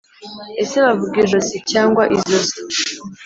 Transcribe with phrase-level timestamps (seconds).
[0.63, 2.59] Ese bavuga ijosi cyangwa izosi